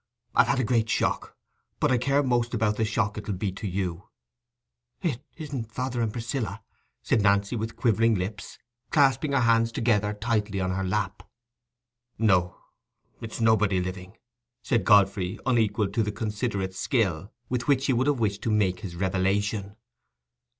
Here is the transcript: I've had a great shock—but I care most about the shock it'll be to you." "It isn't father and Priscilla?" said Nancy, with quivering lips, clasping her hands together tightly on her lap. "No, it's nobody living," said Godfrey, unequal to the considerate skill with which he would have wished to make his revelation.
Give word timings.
I've 0.33 0.47
had 0.47 0.59
a 0.59 0.63
great 0.63 0.89
shock—but 0.89 1.91
I 1.91 1.99
care 1.99 2.23
most 2.23 2.55
about 2.55 2.75
the 2.75 2.85
shock 2.85 3.19
it'll 3.19 3.35
be 3.35 3.51
to 3.51 3.67
you." 3.67 4.09
"It 5.03 5.23
isn't 5.37 5.71
father 5.71 6.01
and 6.01 6.11
Priscilla?" 6.11 6.63
said 7.03 7.21
Nancy, 7.21 7.55
with 7.55 7.75
quivering 7.75 8.15
lips, 8.15 8.57
clasping 8.89 9.33
her 9.33 9.41
hands 9.41 9.71
together 9.71 10.11
tightly 10.15 10.59
on 10.59 10.71
her 10.71 10.83
lap. 10.83 11.21
"No, 12.17 12.57
it's 13.21 13.39
nobody 13.39 13.79
living," 13.79 14.17
said 14.63 14.85
Godfrey, 14.85 15.37
unequal 15.45 15.89
to 15.89 16.01
the 16.01 16.11
considerate 16.11 16.73
skill 16.73 17.31
with 17.47 17.67
which 17.67 17.85
he 17.85 17.93
would 17.93 18.07
have 18.07 18.19
wished 18.19 18.41
to 18.41 18.49
make 18.49 18.79
his 18.79 18.95
revelation. 18.95 19.75